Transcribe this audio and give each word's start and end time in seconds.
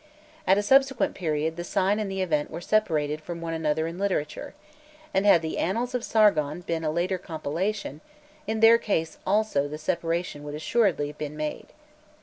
At 0.47 0.57
a 0.57 0.63
subsequent 0.63 1.13
period 1.13 1.57
the 1.57 1.63
sign 1.63 1.99
and 1.99 2.09
the 2.09 2.23
event 2.23 2.49
were 2.49 2.59
separated 2.59 3.21
from 3.21 3.39
one 3.39 3.53
another 3.53 3.85
in 3.85 3.99
literature, 3.99 4.55
and 5.13 5.27
had 5.27 5.43
the 5.43 5.59
annals 5.59 5.93
of 5.93 6.03
Sargon 6.03 6.61
been 6.61 6.83
a 6.83 6.89
later 6.89 7.19
compilation, 7.19 8.01
in 8.47 8.61
their 8.61 8.79
case 8.79 9.19
also 9.27 9.67
the 9.67 9.77
separation 9.77 10.43
would 10.43 10.55
assuredly 10.55 11.05
have 11.09 11.19
been 11.19 11.37
made. 11.37 11.67